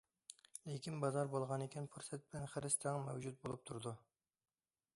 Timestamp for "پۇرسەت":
1.95-2.25